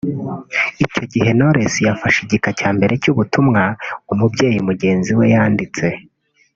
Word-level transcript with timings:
Icyo 0.83 1.03
gihe 1.11 1.29
Knowless 1.37 1.73
yafashe 1.87 2.19
igika 2.21 2.49
cya 2.59 2.69
mbere 2.75 2.93
cy’ubutumwa 3.01 3.61
umubyeyi 4.13 4.59
mugenzi 4.67 5.11
we 5.17 5.25
yanditse 5.33 5.85